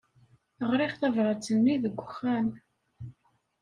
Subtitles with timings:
[0.69, 2.47] Ɣriɣ tabṛat-nni deg wexxam.